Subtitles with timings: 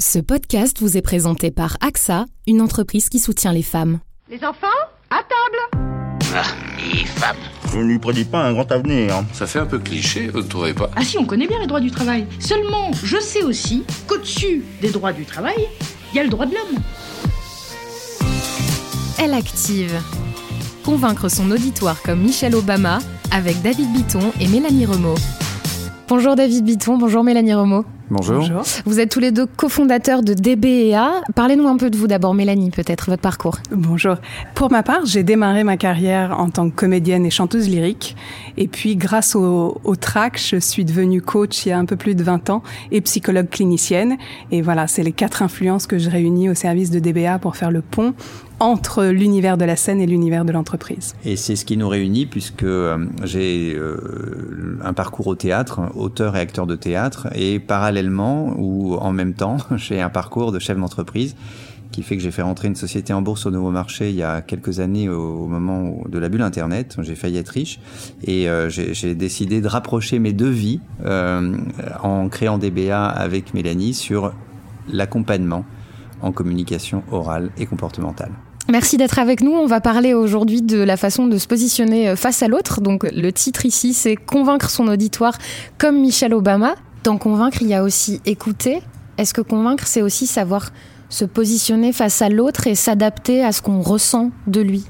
[0.00, 3.98] Ce podcast vous est présenté par AXA, une entreprise qui soutient les femmes.
[4.30, 4.68] Les enfants,
[5.10, 6.38] à table
[7.72, 9.24] Je ne lui prédis pas un grand avenir.
[9.32, 10.88] Ça fait un peu cliché, vous ne trouvez pas?
[10.94, 12.28] Ah si, on connaît bien les droits du travail.
[12.38, 15.66] Seulement, je sais aussi qu'au-dessus des droits du travail,
[16.12, 16.80] il y a le droit de l'homme.
[19.18, 20.00] Elle active.
[20.84, 23.00] Convaincre son auditoire comme Michelle Obama
[23.32, 25.16] avec David Bitton et Mélanie Renaud.
[26.06, 27.84] Bonjour David Bitton, bonjour Mélanie Renaud.
[28.10, 28.62] Bonjour.
[28.86, 31.22] Vous êtes tous les deux cofondateurs de DBEA.
[31.34, 33.58] Parlez-nous un peu de vous d'abord, Mélanie, peut-être, votre parcours.
[33.70, 34.16] Bonjour.
[34.54, 38.16] Pour ma part, j'ai démarré ma carrière en tant que comédienne et chanteuse lyrique.
[38.56, 41.96] Et puis, grâce au, au track, je suis devenue coach il y a un peu
[41.96, 44.16] plus de 20 ans et psychologue clinicienne.
[44.50, 47.70] Et voilà, c'est les quatre influences que je réunis au service de DBA pour faire
[47.70, 48.14] le pont
[48.60, 51.14] entre l'univers de la scène et l'univers de l'entreprise.
[51.24, 56.36] Et c'est ce qui nous réunit puisque euh, j'ai euh, un parcours au théâtre, auteur
[56.36, 60.78] et acteur de théâtre, et parallèlement ou en même temps, j'ai un parcours de chef
[60.78, 61.34] d'entreprise
[61.90, 64.22] qui fait que j'ai fait rentrer une société en bourse au nouveau marché il y
[64.22, 66.96] a quelques années au, moment de la bulle Internet.
[67.00, 67.80] J'ai failli être riche
[68.24, 71.56] et euh, j'ai décidé de rapprocher mes deux vies euh,
[72.02, 74.32] en créant DBA avec Mélanie sur
[74.88, 75.64] l'accompagnement
[76.20, 78.32] en communication orale et comportementale.
[78.70, 79.52] Merci d'être avec nous.
[79.52, 82.82] On va parler aujourd'hui de la façon de se positionner face à l'autre.
[82.82, 85.38] Donc le titre ici, c'est Convaincre son auditoire
[85.78, 86.74] comme Michelle Obama.
[87.08, 88.82] Dans convaincre, il y a aussi écouter.
[89.16, 90.72] Est-ce que convaincre, c'est aussi savoir
[91.08, 94.84] se positionner face à l'autre et s'adapter à ce qu'on ressent de lui?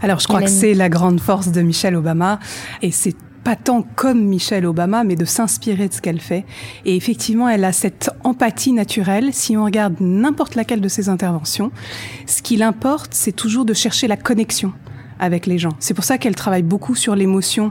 [0.00, 0.52] Alors je crois Hélène.
[0.52, 2.40] que c'est la grande force de Michelle Obama
[2.82, 3.14] et c'est
[3.44, 6.44] pas tant comme Michelle Obama, mais de s'inspirer de ce qu'elle fait.
[6.84, 9.32] Et effectivement, elle a cette empathie naturelle.
[9.32, 11.70] Si on regarde n'importe laquelle de ses interventions,
[12.26, 14.72] ce qui l'importe, c'est toujours de chercher la connexion
[15.22, 15.70] avec les gens.
[15.78, 17.70] C'est pour ça qu'elle travaille beaucoup sur l'émotion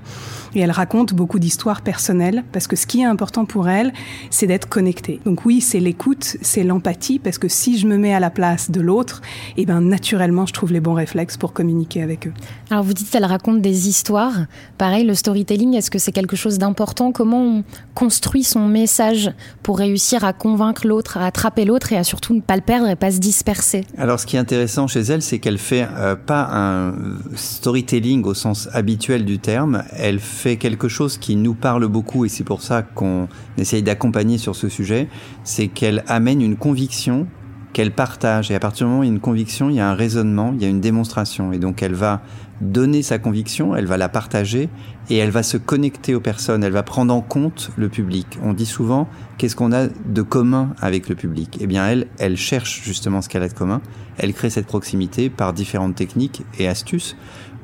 [0.55, 3.93] et elle raconte beaucoup d'histoires personnelles parce que ce qui est important pour elle,
[4.29, 5.19] c'est d'être connectée.
[5.25, 8.71] Donc oui, c'est l'écoute, c'est l'empathie parce que si je me mets à la place
[8.71, 9.21] de l'autre,
[9.57, 12.33] eh ben naturellement, je trouve les bons réflexes pour communiquer avec eux.
[12.69, 14.45] Alors vous dites qu'elle raconte des histoires.
[14.77, 17.11] Pareil, le storytelling, est-ce que c'est quelque chose d'important?
[17.11, 17.63] Comment on
[17.95, 19.29] construit son message
[19.61, 22.87] pour réussir à convaincre l'autre, à attraper l'autre et à surtout ne pas le perdre
[22.87, 23.85] et pas se disperser?
[23.97, 26.93] Alors, ce qui est intéressant chez elle, c'est qu'elle fait euh, pas un
[27.41, 29.83] storytelling au sens habituel du terme.
[29.91, 33.27] Elle fait quelque chose qui nous parle beaucoup et c'est pour ça qu'on
[33.57, 35.07] essaye d'accompagner sur ce sujet.
[35.43, 37.27] C'est qu'elle amène une conviction
[37.73, 38.51] qu'elle partage.
[38.51, 39.93] Et à partir du moment où il y a une conviction, il y a un
[39.93, 41.53] raisonnement, il y a une démonstration.
[41.53, 42.21] Et donc, elle va
[42.61, 44.69] donner sa conviction, elle va la partager
[45.09, 48.37] et elle va se connecter aux personnes, elle va prendre en compte le public.
[48.43, 49.07] On dit souvent,
[49.37, 51.57] qu'est-ce qu'on a de commun avec le public?
[51.59, 53.81] Eh bien, elle, elle cherche justement ce qu'elle a de commun.
[54.17, 57.15] Elle crée cette proximité par différentes techniques et astuces,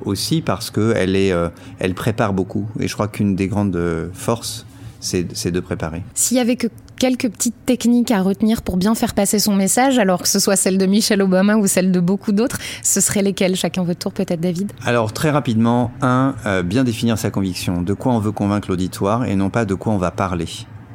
[0.04, 2.68] aussi parce que elle est, euh, elle prépare beaucoup.
[2.80, 4.66] Et je crois qu'une des grandes forces,
[5.00, 6.04] c'est de préparer.
[6.16, 10.00] S'il y avait que quelques petites techniques à retenir pour bien faire passer son message,
[10.00, 13.22] alors que ce soit celle de Michelle Obama ou celle de beaucoup d'autres, ce seraient
[13.22, 13.56] lesquelles?
[13.56, 17.94] Chacun votre tour, peut-être David Alors très rapidement, un, euh, bien définir sa conviction, de
[17.94, 20.48] quoi on veut convaincre l'auditoire et non pas de quoi on va parler.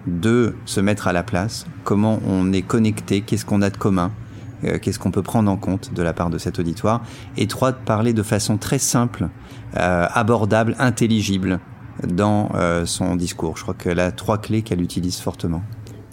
[0.06, 4.10] Deux, se mettre à la place, comment on est connecté, qu'est-ce qu'on a de commun,
[4.64, 7.02] euh, qu'est-ce qu'on peut prendre en compte de la part de cet auditoire?
[7.37, 9.28] Et trois, de parler de façon très simple,
[9.76, 11.60] euh, abordable, intelligible
[12.08, 12.50] dans
[12.87, 13.58] son discours.
[13.58, 15.62] Je crois qu'elle a trois clés qu'elle utilise fortement.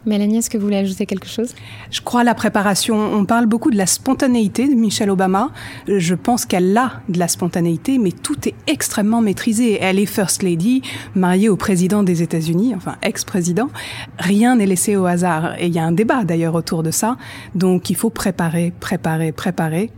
[0.09, 1.53] Mélanie, est-ce que vous voulez ajouter quelque chose?
[1.91, 2.95] Je crois à la préparation.
[2.95, 5.51] On parle beaucoup de la spontanéité de Michelle Obama.
[5.87, 9.77] Je pense qu'elle a de la spontanéité, mais tout est extrêmement maîtrisé.
[9.79, 10.81] Elle est First Lady,
[11.13, 13.69] mariée au président des États-Unis, enfin ex-président.
[14.17, 15.53] Rien n'est laissé au hasard.
[15.59, 17.15] Et il y a un débat d'ailleurs autour de ça.
[17.53, 19.91] Donc il faut préparer, préparer, préparer.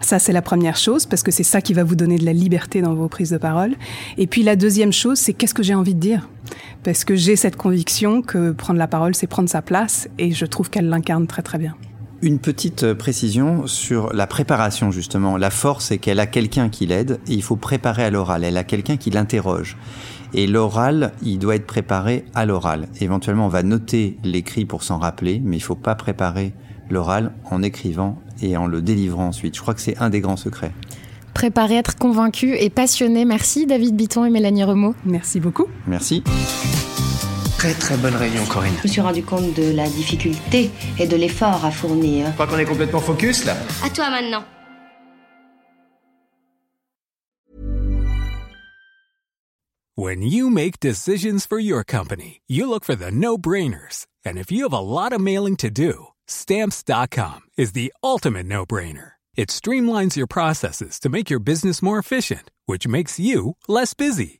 [0.00, 2.32] Ça, c'est la première chose, parce que c'est ça qui va vous donner de la
[2.32, 3.74] liberté dans vos prises de parole.
[4.16, 6.30] Et puis la deuxième chose, c'est qu'est-ce que j'ai envie de dire?
[6.82, 10.46] Parce que j'ai cette conviction que prendre la parole, c'est prendre sa place, et je
[10.46, 11.74] trouve qu'elle l'incarne très très bien.
[12.22, 15.38] Une petite euh, précision sur la préparation justement.
[15.38, 18.44] La force, c'est qu'elle a quelqu'un qui l'aide et il faut préparer à l'oral.
[18.44, 19.78] Elle a quelqu'un qui l'interroge.
[20.34, 22.88] Et l'oral, il doit être préparé à l'oral.
[23.00, 26.52] Éventuellement, on va noter l'écrit pour s'en rappeler, mais il faut pas préparer
[26.90, 29.56] l'oral en écrivant et en le délivrant ensuite.
[29.56, 30.72] Je crois que c'est un des grands secrets.
[31.34, 33.24] Préparer, être convaincu et passionné.
[33.24, 34.94] Merci David Bitton et Mélanie Remo.
[35.04, 35.66] Merci beaucoup.
[35.86, 36.22] Merci.
[37.60, 38.72] Très très bonne réunion Corinne.
[38.78, 42.28] Je me suis rendu compte de la difficulté et de l'effort à fournir.
[42.28, 43.54] Je crois qu'on est complètement focus là.
[43.84, 44.42] À toi maintenant.
[49.94, 54.06] When you make decisions for your company, you look for the no-brainers.
[54.24, 58.64] And if you have a lot of mailing to do, Stamps.com is the ultimate no
[58.64, 59.12] brainer.
[59.36, 64.39] It streamlines your processes to make your business more efficient, which makes you less busy.